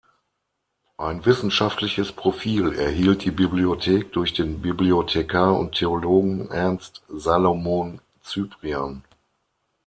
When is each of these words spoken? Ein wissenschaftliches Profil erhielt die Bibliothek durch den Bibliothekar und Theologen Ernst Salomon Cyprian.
Ein 0.97 1.27
wissenschaftliches 1.27 2.11
Profil 2.11 2.73
erhielt 2.73 3.23
die 3.23 3.29
Bibliothek 3.29 4.11
durch 4.13 4.33
den 4.33 4.59
Bibliothekar 4.59 5.55
und 5.55 5.75
Theologen 5.75 6.49
Ernst 6.49 7.03
Salomon 7.07 8.01
Cyprian. 8.23 9.03